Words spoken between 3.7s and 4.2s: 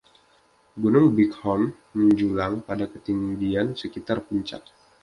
sekitar